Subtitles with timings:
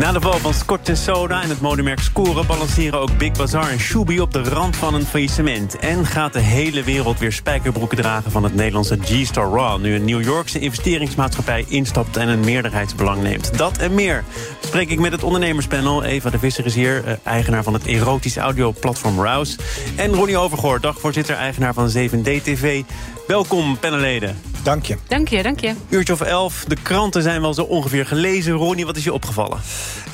[0.00, 3.78] Na de val van Scott Soda en het modemerk Score balanceren ook Big Bazaar en
[3.78, 5.78] Shubi op de rand van een faillissement.
[5.78, 9.80] En gaat de hele wereld weer spijkerbroeken dragen van het Nederlandse G-Star Raw.
[9.80, 13.58] Nu een New Yorkse investeringsmaatschappij instapt en een meerderheidsbelang neemt.
[13.58, 14.24] Dat en meer
[14.60, 16.04] spreek ik met het ondernemerspanel.
[16.04, 19.58] Eva de Visser is hier, eh, eigenaar van het erotisch audioplatform Rouse.
[19.96, 22.82] En Ronnie Overgoor, dagvoorzitter, eigenaar van 7D TV.
[23.26, 24.49] Welkom, panelleden.
[24.62, 24.96] Dank je.
[25.06, 25.74] Dank je, dank je.
[25.88, 28.52] Uurtje of elf, de kranten zijn wel zo ongeveer gelezen.
[28.52, 29.60] Ronnie, wat is je opgevallen?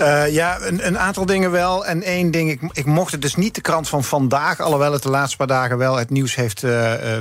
[0.00, 1.86] Uh, ja, een, een, aantal dingen wel.
[1.86, 4.60] En één ding, ik, ik, mocht het dus niet de krant van vandaag...
[4.60, 6.62] alhoewel het de laatste paar dagen wel het nieuws heeft...
[6.62, 7.20] Uh, uh,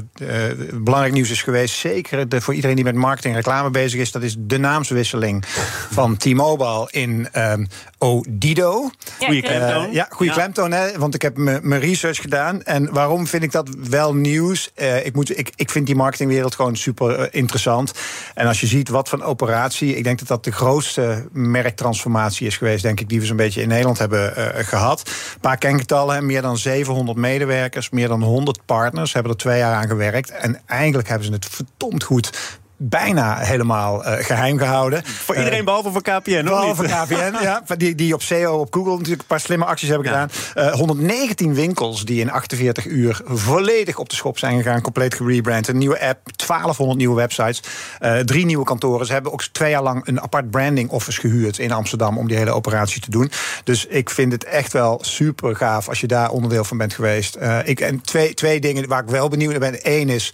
[0.73, 1.75] belangrijk nieuws is geweest.
[1.75, 4.11] Zeker de, voor iedereen die met marketing en reclame bezig is...
[4.11, 5.43] dat is de naamswisseling
[5.91, 8.89] van T-Mobile in um, Odido.
[9.19, 9.91] Goeie klemtoon.
[9.91, 10.37] ja, goede ja.
[10.37, 12.63] klemtoon, hè, want ik heb mijn research gedaan.
[12.63, 14.71] En waarom vind ik dat wel nieuws?
[15.03, 17.93] ik, moet, ik, ik vind die marketingwereld gewoon super interessant.
[18.33, 19.95] En als je ziet wat van operatie...
[19.95, 23.61] ik denk dat dat de grootste merktransformatie is geweest, denk ik, die we zo'n beetje
[23.61, 25.01] in Nederland hebben uh, gehad.
[25.07, 29.75] Een paar kengetallen, meer dan 700 medewerkers, meer dan 100 partners hebben er twee jaar
[29.75, 30.31] aan gewerkt.
[30.31, 35.05] En eigenlijk hebben ze het verdomd goed bijna helemaal uh, geheim gehouden.
[35.05, 37.63] Voor iedereen uh, behalve voor KPN, Behalve voor KPN, ja.
[37.77, 40.27] Die, die op SEO, op Google natuurlijk een paar slimme acties hebben ja.
[40.53, 40.67] gedaan.
[40.67, 44.81] Uh, 119 winkels die in 48 uur volledig op de schop zijn gegaan.
[44.81, 45.67] Compleet gerebrand.
[45.67, 47.61] Een nieuwe app, 1200 nieuwe websites.
[48.25, 49.05] Drie nieuwe kantoren.
[49.05, 52.17] Ze hebben ook twee jaar lang een apart branding office gehuurd in Amsterdam...
[52.17, 53.31] om die hele operatie te doen.
[53.63, 57.37] Dus ik vind het echt wel super gaaf als je daar onderdeel van bent geweest.
[57.63, 59.79] ik, en twee, twee dingen waar ik wel benieuwd naar ben.
[59.81, 60.33] Eén is,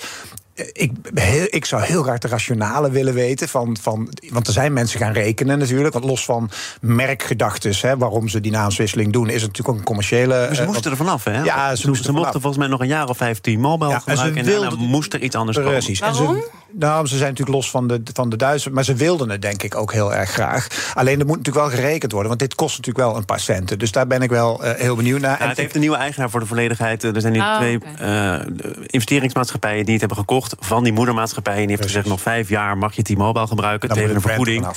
[0.55, 3.49] ik, heel, ik zou heel graag de rationale willen weten.
[3.49, 5.93] Van, van, want er zijn mensen gaan rekenen natuurlijk.
[5.93, 6.49] Want los van
[6.81, 10.45] merkgedachtes, hè, waarom ze die naamswisseling doen, is het natuurlijk ook een commerciële.
[10.45, 11.43] Maar ze moesten uh, er vanaf, hè?
[11.43, 14.37] Ja, ze, ze, ze mochten volgens mij nog een jaar of 15 mobile ja, gebruiken.
[14.37, 15.71] En, wilden, en dan moest er iets anders komen.
[15.71, 15.99] Precies.
[15.99, 16.43] Waarom?
[16.71, 18.73] En nou, ze zijn natuurlijk los van de, van de Duitsers.
[18.73, 20.67] Maar ze wilden het denk ik ook heel erg graag.
[20.93, 22.29] Alleen er moet natuurlijk wel gerekend worden.
[22.29, 23.79] Want dit kost natuurlijk wel een paar centen.
[23.79, 25.41] Dus daar ben ik wel uh, heel benieuwd naar.
[25.41, 27.03] Ja, het heeft een nieuwe eigenaar voor de volledigheid.
[27.03, 28.39] Er zijn nu Oh, twee uh,
[28.85, 31.53] investeringsmaatschappijen die het hebben gekocht van die moedermaatschappij.
[31.53, 34.67] En die heeft gezegd: nog vijf jaar mag je T-Mobile gebruiken Dan tegen een vergoeding.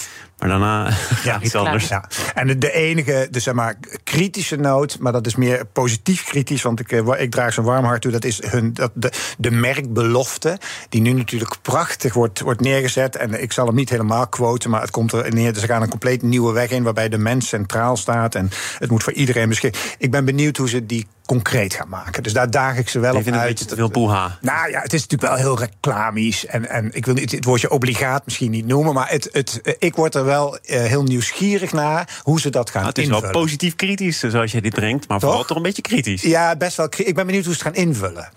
[0.44, 0.90] Maar daarna
[1.24, 1.88] Ja, iets anders.
[1.88, 3.74] Ja, en de, enige, dus zeg maar,
[4.04, 7.84] kritische noot, maar dat is meer positief kritisch, want ik, eh, ik draag zo'n warm
[7.84, 8.12] hart toe.
[8.12, 13.16] Dat is hun, dat de, de merkbelofte, die nu natuurlijk prachtig wordt, wordt neergezet.
[13.16, 15.52] En ik zal hem niet helemaal quoten, maar het komt er neer.
[15.52, 18.34] Dus ze gaan een compleet nieuwe weg in, waarbij de mens centraal staat.
[18.34, 19.82] En het moet voor iedereen beschikbaar.
[19.98, 22.22] Ik ben benieuwd hoe ze die concreet gaan maken.
[22.22, 23.58] Dus daar daag ik ze wel Ik op vind het een uit.
[23.58, 24.38] beetje te veel poeha.
[24.40, 26.46] Nou ja, het is natuurlijk wel heel reclamisch.
[26.46, 28.94] En, en ik wil niet het woordje obligaat misschien niet noemen.
[28.94, 32.70] Maar het, het, eh, ik word er wel eh, heel nieuwsgierig naar hoe ze dat
[32.70, 33.32] gaan Nou, het is invullen.
[33.32, 35.56] wel positief kritisch zoals je dit brengt, maar vooral Toch?
[35.56, 36.22] een beetje kritisch.
[36.22, 36.88] Ja, best wel.
[36.96, 38.28] Ik ben benieuwd hoe ze het gaan invullen.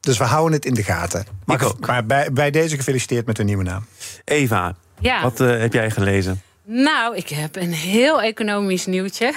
[0.00, 1.26] Dus we houden het in de gaten.
[1.44, 1.86] Maar, Ik ook.
[1.86, 3.86] maar bij, bij deze gefeliciteerd met de nieuwe naam.
[4.24, 5.22] Eva, Ja.
[5.22, 6.42] wat eh, heb jij gelezen?
[6.70, 9.32] Nou, ik heb een heel economisch nieuwtje.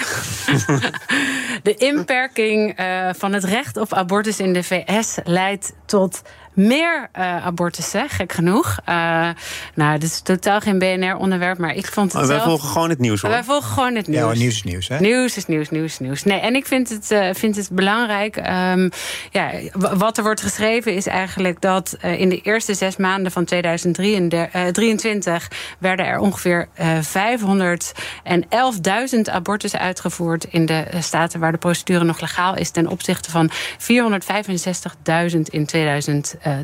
[1.63, 6.21] de inperking eh, van het recht op abortus in de VS leidt tot
[6.53, 8.79] meer eh, abortussen, gek genoeg.
[8.85, 9.29] Eh,
[9.75, 12.49] nou, dit is totaal geen BNR-onderwerp, maar ik vond het Oh, wij zelf...
[12.49, 13.31] volgen gewoon het nieuws hoor.
[13.31, 14.19] Wij volgen gewoon het nieuws.
[14.19, 14.99] Ja, hoor, nieuws is nieuws, hè?
[14.99, 16.23] Nieuws is nieuws, nieuws is nieuws.
[16.23, 18.37] Nee, en ik vind het, eh, vind het belangrijk.
[18.37, 18.89] ehm,
[19.31, 23.45] ja, wat er wordt geschreven is eigenlijk dat eh, in de eerste zes maanden van
[23.45, 25.47] 2023
[25.79, 32.55] werden er ongeveer eh 511.000 abortussen uitgevoerd in de staten waar de procedure nog legaal
[32.55, 35.65] is, ten opzichte van 465.000 in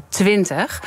[0.10, 0.82] 2020.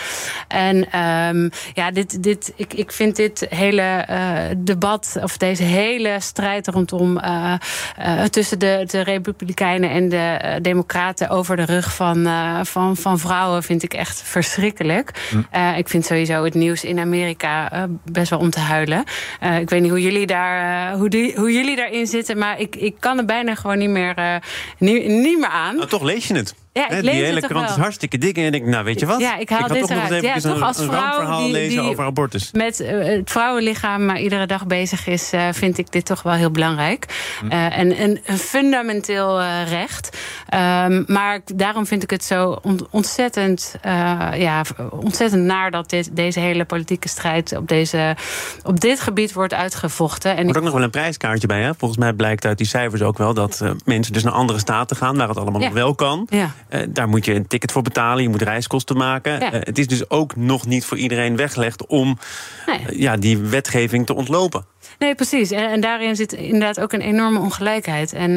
[0.49, 6.17] En ehm, ja, dit, dit, ik, ik vind dit hele eh, debat, of deze hele
[6.19, 7.55] strijd rondom eh,
[7.97, 13.19] eh, tussen de, de Republikeinen en de Democraten over de rug van, eh, van, van
[13.19, 15.11] vrouwen, vind ik echt verschrikkelijk.
[15.51, 19.05] Eh, ik vind sowieso het nieuws in Amerika best wel om te huilen.
[19.41, 22.77] Eh, ik weet niet hoe jullie, daar, hoe, die, hoe jullie daarin zitten, maar ik,
[22.77, 24.35] ik kan er bijna gewoon niet meer, eh,
[24.79, 25.77] niet, niet meer aan.
[25.77, 26.55] Nou, toch lees je het.
[26.81, 28.37] Ja, ik Hè, lees die het hele toch krant is hartstikke dik.
[28.37, 29.21] En denkt, nou weet je wat?
[29.21, 30.23] Ja, ik haal ga dit toch nog eens eruit.
[30.23, 32.53] Ja, even toch een, als een vrouw rampverhaal die- lezen die- over abortus.
[32.53, 36.33] met eh, het vrouwenlichaam maar iedere dag bezig is, eh, vind ik dit toch wel
[36.33, 37.07] heel belangrijk.
[37.41, 37.51] Hm.
[37.51, 40.17] Eh, en een, een fundamenteel eh, recht.
[40.49, 43.93] Ehm, maar ik- daarom vind ik het zo ont- ontzettend, eh,
[44.37, 48.17] ja, ontzettend naar dat dit, deze hele politieke strijd op, deze,
[48.65, 50.31] op dit gebied wordt uitgevochten.
[50.31, 51.61] En Er ik, wordt ook nog wel een prijskaartje bij.
[51.63, 51.71] Hè?
[51.79, 54.97] Volgens mij blijkt uit die cijfers ook wel dat eh, mensen dus naar andere staten
[54.97, 55.67] gaan waar het allemaal Ja.
[55.67, 56.27] nog wel kan.
[56.31, 56.51] ja.
[56.71, 59.33] Eh, daar moet je een ticket voor betalen, je moet reiskosten maken.
[59.41, 59.53] Ja.
[59.53, 62.19] Eh, het is dus ook nog niet voor iedereen weggelegd om
[62.67, 62.79] Nee.
[62.79, 64.65] eh, ja, die wetgeving te ontlopen.
[64.99, 65.51] Nee, precies.
[65.51, 68.13] En, en daarin zit inderdaad ook een enorme ongelijkheid.
[68.13, 68.37] En eh,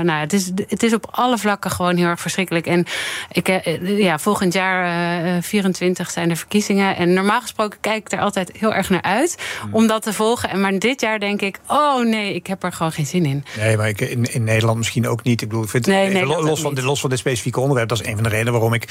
[0.00, 2.66] nou, het, is, het is op alle vlakken gewoon heel erg verschrikkelijk.
[2.66, 2.84] En
[3.32, 4.84] ik, eh, ja, volgend jaar,
[5.36, 6.96] eh 24, zijn er verkiezingen.
[6.96, 9.36] En normaal gesproken kijk ik er altijd heel erg naar uit
[9.70, 10.48] om dat te volgen.
[10.50, 13.44] En maar dit jaar denk ik, oh nee, ik heb er gewoon geen zin in.
[13.58, 15.42] Nee, maar ik, in, in Nederland misschien ook niet.
[15.42, 16.82] Ik bedoel, ik vind, Nee, los, ook van, niet.
[16.82, 18.88] los van dit specifieke onderwerp, dat is een van de redenen waarom ik.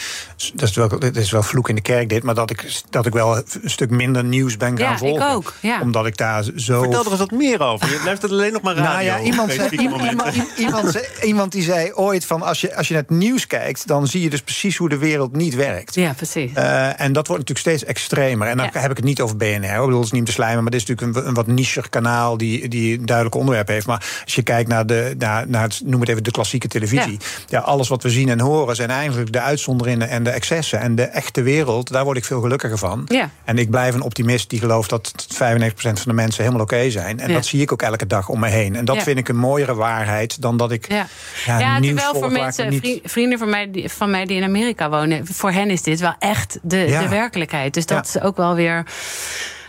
[0.53, 3.05] Dat is wel, dat is wel vloek in de kerk, dit, maar dat ik, dat
[3.05, 5.29] ik wel een stuk minder nieuws ben gaan Ja, ik volgen.
[5.29, 5.81] ook, ja.
[5.81, 6.91] Omdat ik daar zo.
[6.95, 7.89] Vertel er eens wat meer over.
[7.89, 8.91] Je blijft het alleen nog maar radio.
[8.91, 12.75] Nou ja, iemand, zei, iemand, iemand, iemand zei, iemand die zei ooit van als je,
[12.75, 15.55] als je naar het nieuws kijkt, dan zie je dus precies hoe de wereld niet
[15.55, 15.95] werkt.
[15.95, 16.51] Ja, precies.
[16.53, 18.47] Eh, en dat wordt natuurlijk steeds extremer.
[18.47, 18.79] En dan Ja.
[18.79, 19.45] heb ik het niet over BNR.
[19.63, 21.47] Ik bedoel, het is niet om te slijmen, maar dit is natuurlijk een, een wat
[21.47, 23.85] nicher kanaal die, die een duidelijk onderwerp heeft.
[23.87, 27.17] Maar als je kijkt naar, de, naar, naar het, noem het even de klassieke televisie.
[27.47, 27.59] Ja.
[27.59, 30.79] alles wat we zien en horen zijn eigenlijk de uitzonderingen en de excessen.
[30.79, 33.05] En de echte wereld, daar word ik veel gelukkiger van.
[33.07, 33.29] Ja.
[33.45, 35.35] En ik blijf een optimist die gelooft dat 95%
[35.75, 37.19] van de mensen helemaal oké zijn.
[37.19, 37.33] En Ja.
[37.33, 38.75] dat zie ik ook elke dag om me heen.
[38.75, 39.01] En dat Ja.
[39.01, 41.07] vind ik een mooiere waarheid dan dat ik Ja,
[41.45, 45.27] ja, terwijl voor mensen, niet- vrienden van mij, die, van mij die in Amerika wonen,
[45.27, 47.73] voor hen is dit wel echt de, de werkelijkheid.
[47.73, 48.83] Dus dat is ook wel weer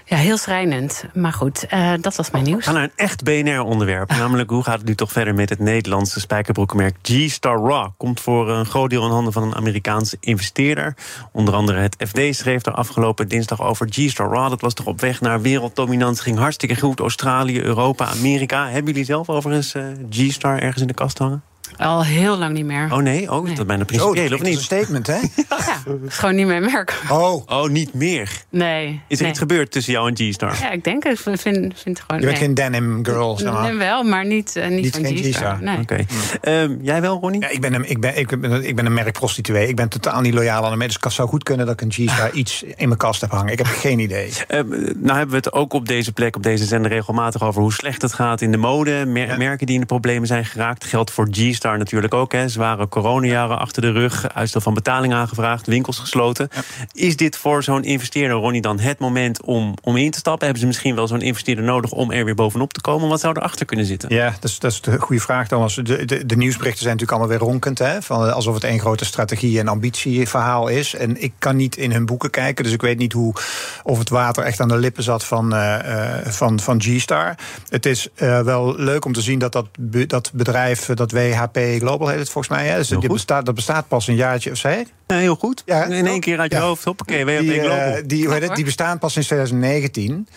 [0.04, 1.04] ja, heel schrijnend.
[1.14, 2.58] Maar goed, eh, dat was mijn nieuws.
[2.58, 4.08] We gaan naar een echt BNR-onderwerp.
[4.08, 7.90] Namelijk, hoe gaat het nu toch verder met het Nederlandse spijkerbroekenmerk G-Star Raw?
[7.96, 10.96] Komt voor een groot deel in handen van een Amerikaanse investeerder.
[11.32, 14.50] Onder andere het FD schreef er afgelopen dinsdag over G-Star Raw.
[14.50, 16.22] Dat was toch op weg naar werelddominantie.
[16.22, 17.00] Ging hartstikke goed.
[17.00, 18.68] Australië, Europa, Amerika.
[18.68, 21.42] Hebben jullie zelf overigens eh, G-Star ergens in de kast hangen?
[21.76, 22.88] Al heel lang niet meer.
[22.92, 23.32] Oh nee?
[23.32, 24.60] Oh, dat bijna principieel dat of is een niet?
[24.60, 25.14] statement, hè?
[25.48, 27.00] Ja, het is gewoon niet mijn merk.
[27.10, 28.30] Oh, Oh, niet meer.
[28.48, 29.00] Nee.
[29.08, 29.30] Is er nee.
[29.30, 30.56] iets gebeurd tussen jou en G-Star?
[30.60, 31.12] Ja, ik denk het.
[31.26, 32.20] Ik vind, vind gewoon.
[32.20, 32.34] je bent nee.
[32.36, 33.62] geen denim girl, zeg maar.
[33.62, 35.30] Nee, wel, maar niet, eh, niet, Niet van G-Star.
[35.32, 35.62] G-Star.
[35.62, 35.78] Nee.
[35.78, 36.04] Oké.
[36.40, 37.40] Ehm, jij wel, Ronnie?
[37.40, 39.68] Ja, ik ben een, ik ben, ik ben, ik ben een merkprostituee.
[39.68, 40.94] Ik ben totaal niet loyaal aan de mensen.
[41.00, 43.52] Dus het zou goed kunnen dat ik een G-Star iets in mijn kast heb hangen.
[43.52, 44.30] Ik heb geen idee.
[44.48, 44.60] Eh,
[44.96, 48.02] nou hebben we het ook op deze plek, op deze zender, regelmatig over hoe slecht
[48.02, 49.04] het gaat in de mode.
[49.06, 49.36] Mer- Ja.
[49.36, 50.84] Merken die in de problemen zijn geraakt.
[50.84, 52.32] Geldt voor G-Star natuurlijk ook.
[52.32, 52.48] Hè.
[52.48, 54.34] Zware coronajaren achter de rug.
[54.34, 55.66] Uitstel van betaling aangevraagd.
[55.66, 56.48] Winkels gesloten.
[56.92, 60.44] Is dit voor zo'n investeerder, Ronnie, dan het moment om, om in te stappen?
[60.44, 63.08] Hebben ze misschien wel zo'n investeerder nodig om er weer bovenop te komen?
[63.08, 64.14] Wat zou erachter kunnen zitten?
[64.14, 65.74] Ja, dat is, dat is de goede vraag, Thomas.
[65.74, 67.78] De, de, de nieuwsberichten zijn natuurlijk allemaal weer ronkend.
[67.78, 68.02] Hè?
[68.02, 70.94] Van, alsof het één grote strategie- en ambitieverhaal is.
[70.94, 72.64] En ik kan niet in hun boeken kijken.
[72.64, 73.34] Dus ik weet niet hoe,
[73.82, 77.34] of het water echt aan de lippen zat van, eh, eh, van, van G-Star.
[77.68, 79.66] Het is eh, wel leuk om te zien dat dat,
[80.06, 81.10] dat bedrijf, dat
[81.52, 82.66] WHP Global heet het volgens mij.
[82.68, 82.76] Hè?
[82.76, 83.08] Dus goed.
[83.08, 84.86] bestaat, dat bestaat pas een jaartje of zei?
[85.06, 85.62] Ja, heel goed.
[85.66, 86.64] Ja, in één keer uit je ja.
[86.64, 86.84] hoofd.
[86.84, 87.78] Hoppakee, WHP die, Global.
[87.78, 90.28] eh, die, die bestaan pas sinds 2019.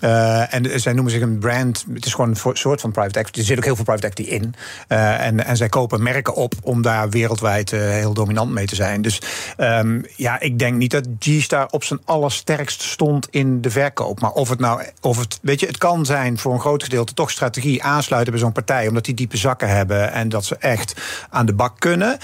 [0.00, 1.84] Eh, en zij noemen zich een brand.
[1.94, 3.38] Het is gewoon een soort van private equity.
[3.38, 4.54] Er zit ook heel veel private equity in.
[4.88, 8.74] Eh, en, en zij kopen merken op om daar wereldwijd eh, heel dominant mee te
[8.74, 9.02] zijn.
[9.02, 9.20] Dus
[9.56, 14.20] ehm, ja, ik denk niet dat G-Star op zijn allersterkst stond in de verkoop.
[14.20, 17.14] Maar of het nou, of het, weet je, het kan zijn voor een groot gedeelte
[17.14, 20.94] toch strategie aansluiten bij zo'n partij, omdat die diepe zakken hebben en dat ze echt
[21.30, 22.18] aan de bak kunnen.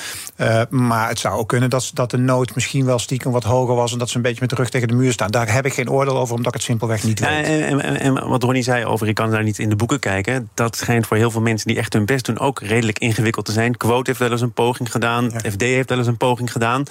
[0.69, 3.93] Maar het zou ook kunnen dat, dat de nood misschien wel stiekem wat hoger was
[3.93, 5.31] en dat ze een beetje met de rug tegen de muur staan.
[5.31, 7.29] Daar heb ik geen oordeel over, omdat ik het simpelweg niet weet.
[7.71, 10.51] Ja, en, wat Ronnie zei over, ik kan daar niet in de boeken kijken.
[10.55, 13.53] Dat schijnt voor heel veel mensen die echt hun best doen ook redelijk ingewikkeld te
[13.53, 13.77] zijn.
[13.77, 15.33] Quote heeft wel eens een poging gedaan.
[15.33, 16.85] Het FD heeft wel eens een poging gedaan.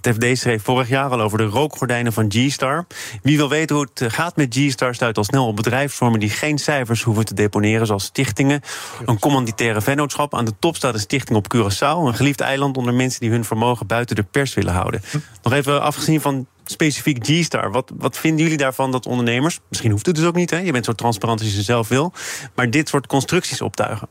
[0.00, 2.86] Het FD schreef vorig jaar al over de rookgordijnen van G-Star.
[3.22, 6.58] Wie wil weten hoe het gaat met G-Star, stuit al snel op bedrijfsvormen die geen
[6.58, 8.60] cijfers hoeven te deponeren, zoals stichtingen.
[9.04, 10.34] Een commanditaire vennootschap.
[10.34, 12.06] Aan de top staat een stichting op Curaçao.
[12.06, 15.02] Een geliefd eiland onder mensen die hun vermogen buiten de pers willen houden.
[15.42, 17.70] Nog even afgezien van specifiek G-Star.
[17.70, 20.58] Wat, wat vinden jullie daarvan dat ondernemers, misschien hoeft het dus ook niet, hè?
[20.58, 22.12] je bent zo transparant als je zelf wil,
[22.54, 24.08] maar dit soort constructies optuigen?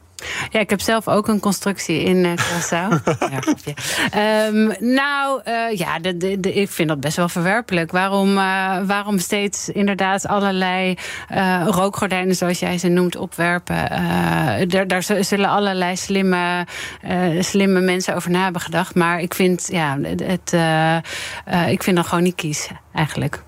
[0.50, 3.04] Ja, ik heb zelf ook een constructie in Curaçao.
[3.34, 3.40] ja.
[4.12, 7.92] Ehm, nou, eh, ja, de, de, de- ik vind dat best wel verwerpelijk.
[7.92, 10.98] Waarom, eh, waarom steeds inderdaad allerlei
[11.66, 13.90] rookgordijnen, zoals jij ze noemt, opwerpen?
[14.70, 16.66] Daar, daar zullen allerlei slimme,
[17.40, 18.96] slimme mensen over na hebben gedacht.
[18.96, 20.54] Maar ik vind, ja, het,
[21.70, 23.44] ik vind dat gewoon niet kies, eigenlijk.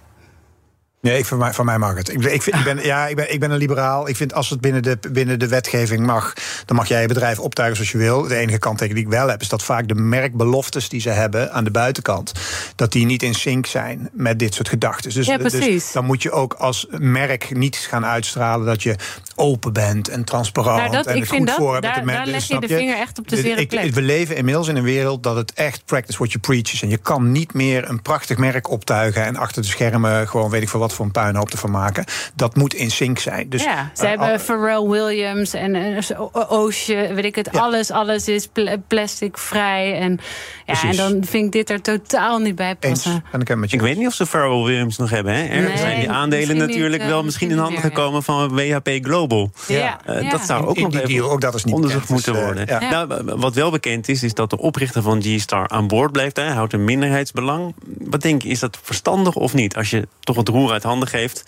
[1.02, 2.10] Nee, ik, voor, mij, voor mij mag het.
[2.14, 4.08] Ik, ben- ik, vind, ik, ben, ja, ik, ben, ik ben een liberaal.
[4.10, 6.34] Ik vind als het binnen de, binnen de wetgeving mag,
[6.66, 8.22] dan mag jij je bedrijf optuigen zoals je wil.
[8.28, 11.52] De enige kanttekening die ik wel heb, is dat vaak de merkbeloftes die ze hebben
[11.52, 12.32] aan de buitenkant,
[12.76, 15.14] dat die niet in sync zijn met dit soort gedachten.
[15.14, 18.96] Dus, Ja, dus dan moet je ook als merk niet gaan uitstralen dat je
[19.36, 22.12] open bent en transparant Nou, dat- en het goed dat- voor hebt daar- met de
[22.12, 23.94] daar mensen, leg je de vinger echt op de Ik- zere ik- plek.
[23.94, 26.82] We leven inmiddels in een wereld dat het echt practice what you preach is.
[26.82, 30.62] En je kan niet meer een prachtig merk optuigen en achter de schermen gewoon weet
[30.62, 32.06] ik veel wat voor een puinhoop ervan maken.
[32.36, 33.50] Dat moet in sync zijn.
[33.50, 37.36] Dus, ja, ze eh, hebben al- Pharrell Williams en eh, zo- O- Ocean, weet ik
[37.36, 37.50] het.
[37.52, 37.60] Ja.
[37.60, 40.00] Alles, alles is pl- plasticvrij.
[40.00, 40.20] En,
[40.66, 43.24] ja, en dan vind ik dit er totaal niet bij eens, passen.
[43.40, 45.34] ik het met je Ik weet niet of ze Pharrell Williams nog hebben.
[45.34, 45.60] Hè?
[45.62, 49.52] Nee, zijn die aandelen natuurlijk niet, eh, wel misschien in handen gekomen van WHP Global.
[49.68, 50.30] Ja, Eh, ja.
[50.30, 52.56] Dat zou ook in nog die even deal, ook dat is niet onderzocht bekend, moeten
[52.56, 52.90] dus, worden.
[52.90, 53.06] ja.
[53.06, 56.36] Nou, wat wel bekend is, is dat de oprichter van G-Star aan boord blijft.
[56.36, 57.74] Hij houdt een minderheidsbelang.
[58.00, 59.76] Wat denk je, is dat verstandig of niet?
[59.76, 61.44] Als je toch het roer uit handen geeft,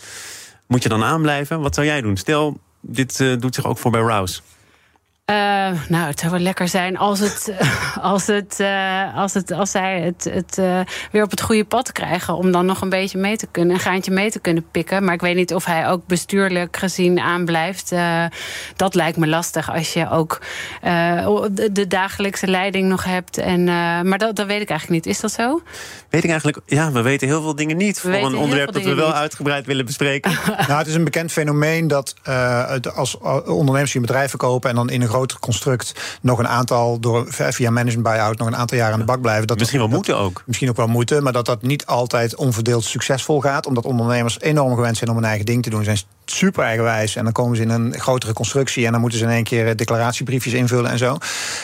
[0.67, 1.62] moet je dan aanblijven?
[1.62, 2.17] Wat zou jij doen?
[2.17, 4.41] Stel, dit eh, doet zich ook voor bij Rouse.
[5.29, 5.36] Eh,
[5.88, 7.53] nou, het zou wel lekker zijn als, het,
[8.01, 10.79] als, het, eh, als, het, als zij het, het eh,
[11.12, 12.36] weer op het goede pad krijgen.
[12.36, 15.03] Om dan nog een beetje mee te kunnen, een gaantje mee te kunnen pikken.
[15.03, 17.91] Maar ik weet niet of hij ook bestuurlijk gezien aanblijft.
[17.91, 18.25] Eh,
[18.75, 20.41] dat lijkt me lastig als je ook
[20.81, 23.38] eh, de, de dagelijkse leiding nog hebt.
[23.38, 25.15] En, eh, maar dat, dat weet ik eigenlijk niet.
[25.15, 25.62] Is dat zo?
[26.09, 28.00] Weet ik eigenlijk, ja, we weten heel veel dingen niet.
[28.00, 29.15] voor weten een onderwerp dat we wel niet.
[29.15, 30.31] uitgebreid willen bespreken.
[30.67, 34.29] Nou, het is een bekend fenomeen dat eh, het als eh, ondernemers die een bedrijf
[34.29, 38.47] verkopen en dan in een groter construct nog een aantal door via management buyout nog
[38.47, 39.47] een aantal jaar aan de bak blijven.
[39.47, 40.43] Dat Misschien wel moeten ook.
[40.45, 43.65] Misschien ook wel moeten, maar dat dat niet altijd onverdeeld succesvol gaat.
[43.65, 45.79] Omdat ondernemers enorm gewend zijn om een eigen ding te doen.
[45.79, 49.19] Ze zijn super eigenwijs en dan komen ze in een grotere constructie en dan moeten
[49.19, 51.17] ze in één keer eh, declaratiebriefjes invullen en zo.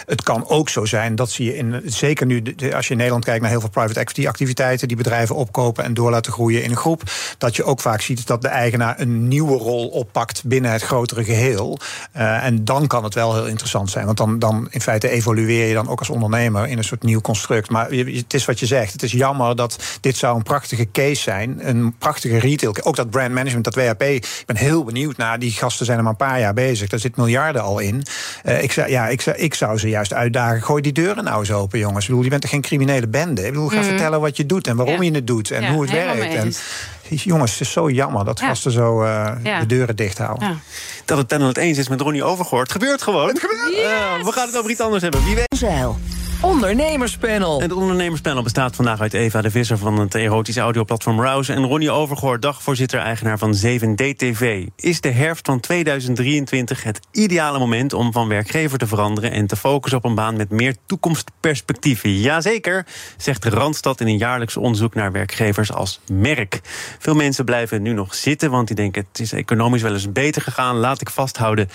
[0.05, 3.25] Het kan ook zo zijn, dat zie je in, zeker nu als je in Nederland
[3.25, 6.69] kijkt naar heel veel private equity activiteiten die bedrijven opkopen en door laten groeien in
[6.69, 7.01] een groep,
[7.37, 11.23] dat je ook vaak ziet dat de eigenaar een nieuwe rol oppakt binnen het grotere
[11.23, 11.77] geheel.
[12.11, 15.67] Eh, en dan kan het wel heel interessant zijn, want dan, dan in feite evolueer
[15.67, 17.69] je dan ook als ondernemer in een soort nieuw construct.
[17.69, 21.21] Maar het is wat je zegt, het is jammer dat dit zou een prachtige case
[21.21, 22.75] zijn, een prachtige retail.
[22.83, 25.39] Ook dat brand management, dat WHP, ik ben heel benieuwd naar.
[25.39, 28.03] Die gasten zijn er maar een paar jaar bezig, daar zit miljarden al in.
[28.43, 31.39] Eh, ik, zou, ja, ik, zou, ik zou ze juist uitdagen, gooi die deuren nou
[31.39, 32.03] eens open, jongens.
[32.03, 33.41] Ik bedoel, je bent toch geen criminele bende?
[33.41, 34.95] Ik bedoel, ga vertellen wat je doet en waarom.
[34.95, 35.03] Ja.
[35.03, 36.33] je het doet en Ja, hoe het werkt.
[36.33, 36.53] En.
[37.09, 38.47] Jongens, het is zo jammer dat Ja.
[38.47, 39.59] gasten zo eh, Ja.
[39.59, 40.47] de deuren dicht houden.
[40.47, 40.55] Ja.
[41.05, 42.61] Dat het panel het eens is met Ronnie Overgoort.
[42.61, 43.27] Het gebeurt gewoon.
[43.27, 44.25] Het gebeurt.
[44.25, 45.23] we gaan het over iets anders hebben.
[45.23, 45.55] Wie weet.
[45.57, 45.97] Zeil.
[46.41, 47.61] Ondernemerspanel.
[47.61, 51.91] Het ondernemerspanel bestaat vandaag uit Eva de Visser van het erotische audioplatform Rouse en Ronnie
[51.91, 54.65] Overgoor, dagvoorzitter-eigenaar van 7D-TV.
[54.75, 59.55] Is de herfst van 2023 het ideale moment om van werkgever te veranderen en te
[59.55, 62.19] focussen op een baan met meer toekomstperspectieven?
[62.19, 62.85] Jazeker,
[63.17, 66.59] zegt Randstad in een jaarlijks onderzoek naar werkgevers als merk.
[66.99, 70.41] Veel mensen blijven nu nog zitten, want die denken het is economisch wel eens beter
[70.41, 70.75] gegaan.
[70.75, 71.69] Laat ik vasthouden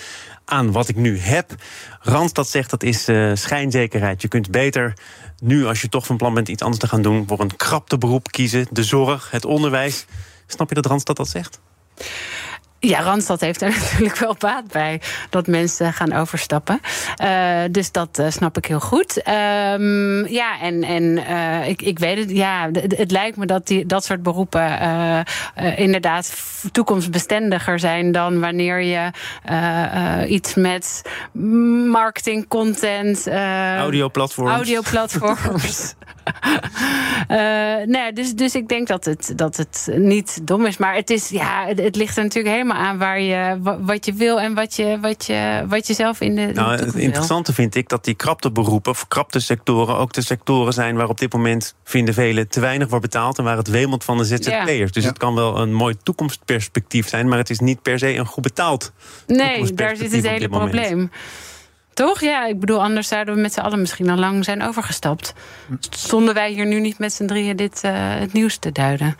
[0.51, 1.55] aan wat ik nu heb.
[1.99, 4.21] Randstad zegt dat is eh, schijnzekerheid.
[4.21, 4.93] Je kunt beter
[5.39, 7.97] nu, als je toch van plan bent iets anders te gaan doen, voor een krapte
[7.97, 8.67] beroep kiezen.
[8.71, 10.05] De zorg, het onderwijs.
[10.47, 11.59] Snap je dat Randstad dat zegt?
[12.83, 16.79] Ja, Randstad heeft er natuurlijk wel baat bij dat mensen gaan overstappen.
[17.15, 19.21] Eh, dus dat eh, snap ik heel goed.
[19.21, 23.85] Ehm, ja, en, en eh, ik, ik weet het, ja, het lijkt me dat die,
[23.85, 24.79] dat soort beroepen
[25.75, 26.33] inderdaad
[26.71, 29.11] toekomstbestendiger zijn dan wanneer je
[30.27, 31.01] iets met
[31.91, 33.27] marketing, content,
[33.77, 34.51] Audioplatforms.
[34.51, 35.93] Audioplatforms.
[37.27, 37.37] Eh,
[37.85, 40.77] nee, dus, dus ik denk dat het, dat het niet dom is.
[40.77, 44.05] Maar het, is, ja, het, het ligt er natuurlijk helemaal aan waar je, wa- wat
[44.05, 46.41] je wil en wat je, wat je, wat je zelf in de.
[46.41, 47.01] in de Nou, het wil.
[47.03, 51.09] interessante vind ik dat die krapte beroepen, of krapte sectoren, ook de sectoren zijn waar
[51.09, 54.23] op dit moment, vinden velen, te weinig wordt betaald en waar het wemelt van de
[54.25, 54.91] ZZP'ers.
[54.91, 55.09] Dus Ja.
[55.09, 58.43] het kan wel een mooi toekomstperspectief zijn, maar het is niet per se een goed
[58.43, 58.91] betaald.
[59.27, 61.11] Nee, daar zit het hele probleem.
[61.93, 62.21] Toch?
[62.21, 65.33] Ja, ik bedoel, anders zouden we met z'n allen misschien al lang zijn overgestapt.
[65.89, 69.17] Stonden wij hier nu niet met z'n drieën dit eh, het nieuws te duiden?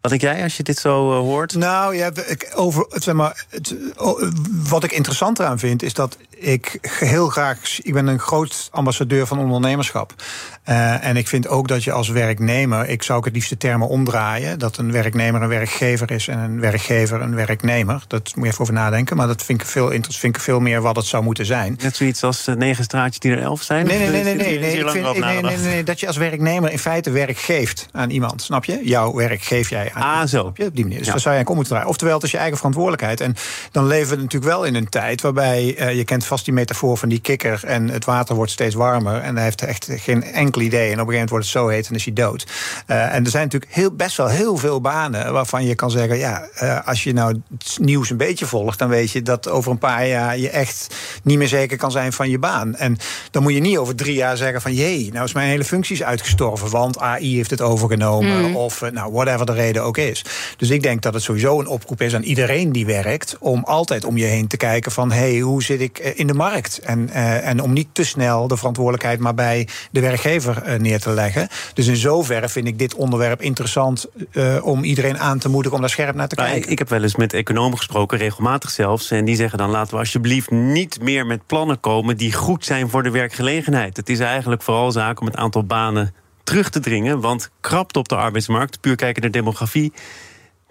[0.00, 1.54] Wat denk jij als je dit zo eh, hoort?
[1.54, 4.30] Nou ja, ik, over, zeg maar, het, o-
[4.68, 7.58] wat ik interessant eraan vind, is dat ik heel graag.
[7.82, 10.14] Ik ben een groot ambassadeur van ondernemerschap.
[10.62, 12.88] Eh, en ik vind ook dat je als werknemer.
[12.88, 14.58] Ik zou ook het liefst de termen omdraaien.
[14.58, 18.04] Dat een werknemer een werkgever is en een werkgever een werknemer.
[18.08, 19.16] Dat moet je even over nadenken.
[19.16, 21.78] Maar dat vind ik veel, vind ik veel meer wat het zou moeten zijn.
[21.82, 23.86] Net zoiets als eh, negen straatjes die er elf zijn?
[23.86, 28.10] Nee, nee, nee, nee, nee, vind, dat je als werknemer in feite werk geeft aan
[28.10, 28.42] iemand.
[28.42, 28.80] Snap je?
[28.84, 30.02] Jouw werk geef jij aan.
[30.02, 30.40] Ah, iemand, zo.
[30.40, 30.64] Snap je?
[30.66, 30.98] Op die manier.
[30.98, 31.12] Dus Ja.
[31.12, 31.90] daar zou je aan om moeten draaien.
[31.90, 33.20] Oftewel, het is je eigen verantwoordelijkheid.
[33.20, 33.34] En
[33.70, 36.96] dan leven we natuurlijk wel in een tijd waarbij eh, je kent vast die metafoor
[36.98, 39.20] van die kikker en het water wordt steeds warmer.
[39.20, 40.92] En hij heeft echt geen enkel idee.
[40.92, 42.46] En op een gegeven moment wordt het zo heet en is hij dood.
[42.86, 46.18] Uh, en er zijn natuurlijk heel, best wel heel veel banen waarvan je kan zeggen:
[46.18, 49.70] ja, uh, als je nou het nieuws een beetje volgt, dan weet je dat over
[49.70, 52.74] een paar jaar je echt niet meer zeker kan zijn van je baan.
[52.74, 52.96] En
[53.30, 56.04] dan moet je niet over drie jaar zeggen: van jee, nou is mijn hele functie
[56.04, 58.48] uitgestorven, want AI heeft het overgenomen.
[58.48, 58.56] Mm.
[58.56, 60.24] Of nou, whatever de reden ook is.
[60.56, 64.04] Dus ik denk dat het sowieso een oproep is aan iedereen die werkt om altijd
[64.04, 66.78] om je heen te kijken van hey, hoe zit ik in de markt?
[66.78, 71.00] En, uh, en om niet te snel de verantwoordelijkheid maar bij de werkgever uh, neer
[71.00, 71.48] te leggen.
[71.74, 75.80] Dus in zoverre vind ik dit onderwerp interessant uh, om iedereen aan te moedigen om
[75.80, 76.64] daar scherp naar te maar kijken.
[76.64, 79.10] Ik, ik, heb wel eens met economen gesproken, regelmatig zelfs.
[79.10, 82.90] En die zeggen dan laten we alsjeblieft niet meer met plannen komen die goed zijn
[82.90, 83.96] voor de werkgelegenheid.
[83.96, 86.14] Het is eigenlijk vooral zaak om het aantal banen
[86.44, 87.20] terug te dringen.
[87.20, 89.92] Want krapte op de arbeidsmarkt, puur kijken naar demografie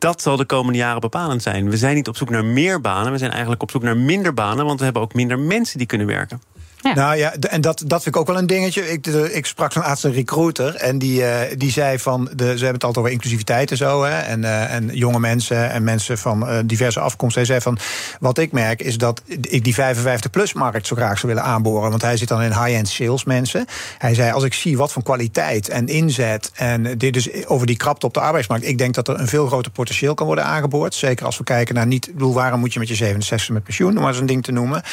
[0.02, 1.70] dat zal de komende jaren bepalend zijn.
[1.70, 4.34] We zijn niet op zoek naar meer banen, we zijn eigenlijk op zoek naar minder
[4.34, 6.42] banen, want we hebben ook minder mensen die kunnen werken.
[6.82, 8.92] Nou ja, en dat, dat vind ik ook wel een dingetje.
[8.92, 12.30] Ik, ik sprak zo'n arts, een recruiter, en die, uh, die zei van...
[12.36, 15.72] De, ze hebben het altijd over inclusiviteit en zo, hè, en, uh, en jonge mensen
[15.72, 17.42] en mensen van uh, diverse afkomsten.
[17.42, 17.78] Hij zei van,
[18.20, 21.90] wat ik merk is dat ik die 55-plus-markt zo graag zou willen aanboren.
[21.90, 23.66] Want hij zit dan in high-end sales mensen.
[23.98, 26.52] Hij zei, als ik zie wat voor kwaliteit en inzet...
[26.54, 28.68] en dit dus over die krapte op de arbeidsmarkt...
[28.68, 30.94] ik denk dat er een veel groter potentieel kan worden aangeboord.
[30.94, 32.10] Zeker als we kijken naar niet...
[32.14, 34.84] Bedoel, waarom moet je met je 67 met pensioen, om maar een ding te noemen.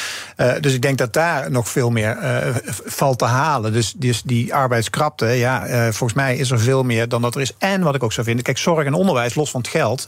[0.61, 2.55] dus ik denk dat daar nog veel veel meer uh,
[2.85, 3.73] valt te halen.
[3.73, 7.41] Dus, dus die arbeidskrapte, ja, uh, volgens mij is er veel meer dan dat er
[7.41, 7.53] is.
[7.57, 10.07] En wat ik ook zou vinden, kijk, zorg en onderwijs, los van het geld.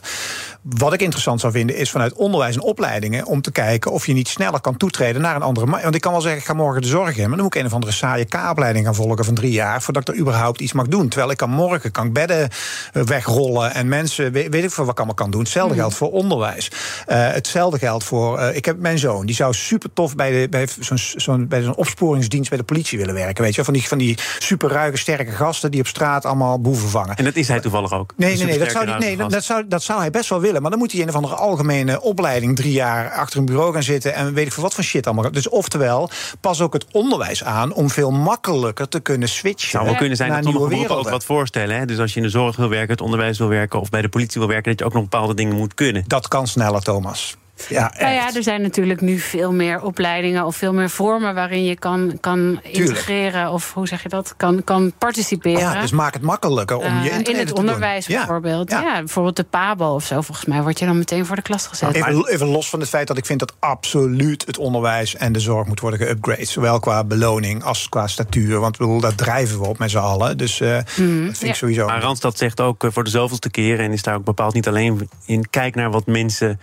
[0.62, 4.12] Wat ik interessant zou vinden, is vanuit onderwijs en opleidingen om te kijken of je
[4.12, 5.66] niet sneller kan toetreden naar een andere.
[5.66, 7.60] Want ik kan wel zeggen, ik ga morgen de zorg in, maar dan moet ik
[7.60, 10.72] een of andere saaie K-opleiding gaan volgen van drie jaar voordat ik er überhaupt iets
[10.72, 11.08] mag doen.
[11.08, 12.48] Terwijl ik kan morgen kan ik bedden
[12.92, 15.40] eh, wegrollen en mensen, weet, weet ik veel wat ik allemaal kan doen.
[15.40, 15.80] Hetzelfde mm.
[15.80, 16.70] geldt voor onderwijs.
[16.70, 16.76] Uh,
[17.06, 20.98] hetzelfde geldt voor, ik heb mijn zoon, die zou super tof bij, de, bij zo'n
[20.98, 23.44] zo bij zo'n opsporingsdienst bij de politie willen werken.
[23.44, 26.88] Weet je, van die, van die super ruige, sterke gasten die op straat allemaal boeven
[26.88, 27.16] vangen.
[27.16, 28.12] En dat is hij toevallig ook.
[28.16, 30.62] Nee, nee, nee, dat zou, die, nee dat, zou, dat zou hij best wel willen.
[30.62, 33.72] Maar dan moet hij in een of andere algemene opleiding drie jaar achter een bureau
[33.72, 34.14] gaan zitten.
[34.14, 35.30] En weet ik voor wat voor shit allemaal.
[35.30, 39.70] Dus oftewel, pas ook het onderwijs aan om veel makkelijker te kunnen switchen.
[39.70, 41.76] Zou wel kunnen zijn dat sommige beroepen ook wat voorstellen.
[41.76, 41.86] Hè?
[41.86, 44.08] Dus als je in de zorg wil werken, het onderwijs wil werken of bij de
[44.08, 46.04] politie wil werken, dat je ook nog bepaalde dingen moet kunnen.
[46.06, 47.36] Dat kan sneller, Thomas.
[47.68, 51.64] Ja, nou ja, er zijn natuurlijk nu veel meer opleidingen of veel meer vormen waarin
[51.64, 55.60] je kan, kan integreren of hoe zeg je dat, kan, kan participeren.
[55.60, 58.16] Ja, dus maak het makkelijker om je uh, in het onderwijs doen.
[58.16, 58.70] bijvoorbeeld.
[58.70, 58.80] Ja.
[58.80, 58.98] ja.
[58.98, 60.20] bijvoorbeeld de PABO of zo.
[60.20, 61.94] Volgens mij word je dan meteen voor de klas gezet.
[61.94, 65.40] Even, even los van het feit dat ik vind dat absoluut het onderwijs en de
[65.40, 66.44] zorg moet worden geupgrade.
[66.44, 68.60] Zowel qua beloning als qua statuur.
[68.60, 70.38] Want bedoel, dat drijven we op met z'n allen.
[70.38, 71.86] Dus uh, mm, dat vind ik sowieso.
[71.86, 75.08] Maar Randstad zegt ook voor de zoveelste keer en is daar ook bepaald niet alleen
[75.24, 75.50] in.
[75.50, 76.60] Kijk naar wat mensen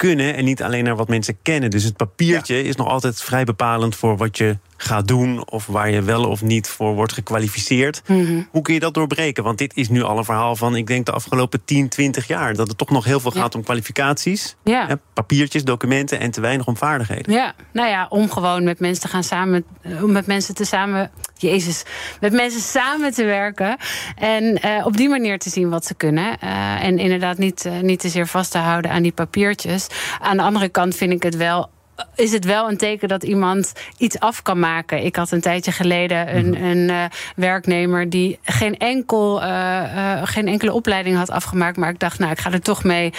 [0.00, 1.70] kunnen en niet alleen naar wat mensen kennen.
[1.70, 2.68] Dus het papiertje ja.
[2.68, 6.42] is nog altijd vrij bepalend voor wat je gaat doen of waar je wel of
[6.42, 8.02] niet voor wordt gekwalificeerd.
[8.06, 8.48] Mm -hmm.
[8.50, 9.44] Hoe kun je dat doorbreken?
[9.44, 12.54] Want dit is nu al een verhaal van, ik denk, de afgelopen 10, 20 jaar.
[12.54, 13.40] Dat het toch nog heel veel ja.
[13.40, 14.86] gaat om kwalificaties, ja.
[14.86, 17.32] hè, papiertjes, documenten en te weinig om vaardigheden.
[17.32, 19.64] Ja, nou ja, om gewoon met mensen te gaan samen,
[20.02, 21.82] om met mensen te samen, Jezus,
[22.20, 23.76] met mensen samen te werken
[24.16, 26.36] en uh, op die manier te zien wat ze kunnen.
[26.44, 29.86] Uh, en inderdaad niet, uh, niet te zeer vast te houden aan die papiertjes.
[30.20, 31.70] Aan de andere kant vind ik het wel
[32.14, 35.04] is het wel een teken dat iemand iets af kan maken.
[35.04, 36.54] Ik had een tijdje geleden een, mm.
[36.54, 37.04] een uh,
[37.36, 41.76] werknemer die geen, enkel, uh, uh, geen enkele opleiding had afgemaakt.
[41.76, 43.12] Maar ik dacht, nou, ik ga er toch mee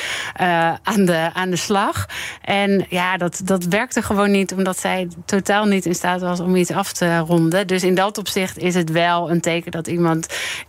[0.84, 2.06] aan, de, aan de slag.
[2.42, 6.56] En ja, dat, dat werkte gewoon niet, omdat zij totaal niet in staat was om
[6.56, 7.68] iets af te ronden.
[7.68, 10.28] Dus in dat opzicht is het wel een teken dat iemand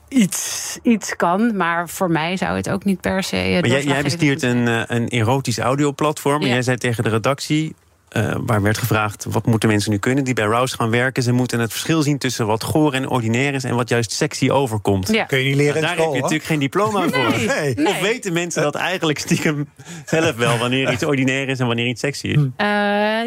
[0.09, 1.57] iets, iets kan.
[1.57, 3.59] Maar voor mij zou het ook niet per se.
[3.61, 6.41] Maar jij, jij bestiert een, een erotisch audioplatform.
[6.41, 6.47] Ja.
[6.47, 7.75] En jij zei tegen de redactie.
[8.17, 11.23] Uh, waar werd gevraagd wat moeten mensen nu kunnen die bij Rouse gaan werken.
[11.23, 14.51] Ze moeten het verschil zien tussen wat goor en ordinair is en wat juist sexy
[14.51, 15.09] overkomt.
[15.09, 15.25] Ja.
[15.25, 17.47] Kun je niet leren nou, in Daar school, heb je natuurlijk geen diploma nee, voor.
[17.47, 17.87] Nee.
[17.87, 19.69] Of weten mensen dat eigenlijk stiekem
[20.07, 22.37] zelf wel wanneer iets ordinair is en wanneer iets sexy is?
[22.37, 22.47] Uh,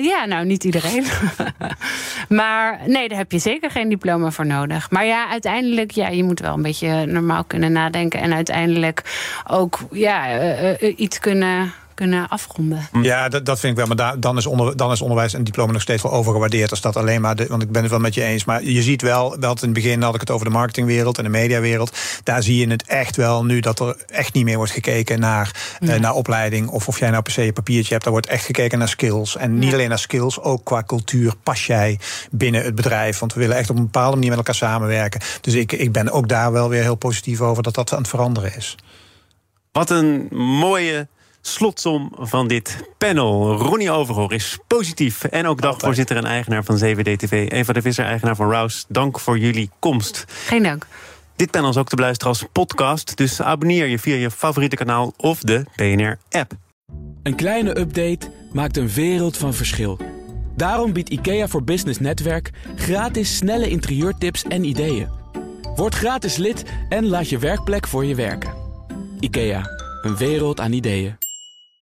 [0.03, 1.05] ja, nou niet iedereen.
[2.29, 4.91] maar nee, daar heb je zeker geen diploma voor nodig.
[4.91, 9.01] Maar ja, uiteindelijk, ja, je moet wel een beetje normaal kunnen nadenken en uiteindelijk
[9.47, 10.41] ook ja,
[10.81, 12.87] uh, iets kunnen kunnen afronden.
[13.01, 13.87] Ja, dat, dat vind ik wel.
[13.87, 16.71] Maar da, dan, is onder, dan is onderwijs en diploma nog steeds wel overgewaardeerd.
[16.71, 17.35] Als dat alleen maar.
[17.35, 18.45] De, want ik ben het wel met je eens.
[18.45, 21.23] Maar je ziet wel, wel in het begin had ik het over de marketingwereld en
[21.23, 21.97] de mediawereld.
[22.23, 25.77] Daar zie je het echt wel nu dat er echt niet meer wordt gekeken naar,
[25.79, 25.93] ja.
[25.93, 26.67] uh, naar opleiding.
[26.67, 28.03] Of of jij nou per se je papiertje hebt.
[28.03, 29.37] Daar wordt echt gekeken naar skills.
[29.37, 29.73] En niet ja.
[29.73, 31.99] alleen naar skills, ook qua cultuur pas jij
[32.31, 33.19] binnen het bedrijf.
[33.19, 35.21] Want we willen echt op een bepaalde manier met elkaar samenwerken.
[35.41, 38.07] Dus ik, ik ben ook daar wel weer heel positief over dat dat aan het
[38.07, 38.75] veranderen is.
[39.71, 41.07] Wat een mooie
[41.47, 43.53] Slotsom van dit panel.
[43.53, 47.29] Ronnie Overhoor is positief en ook dagvoorzitter en eigenaar van 7DTV.
[47.29, 48.85] Eva de Visser, eigenaar van Rouse.
[48.87, 50.25] Dank voor jullie komst.
[50.27, 50.87] Geen dank.
[51.35, 55.13] Dit panel is ook te beluisteren als podcast, dus abonneer je via je favoriete kanaal
[55.17, 56.51] of de BNR-app.
[57.23, 59.99] Een kleine update maakt een wereld van verschil.
[60.55, 65.09] Daarom biedt IKEA voor Business Netwerk gratis snelle interieurtips en ideeën.
[65.75, 68.53] Word gratis lid en laat je werkplek voor je werken.
[69.19, 69.69] IKEA,
[70.01, 71.24] een wereld aan ideeën.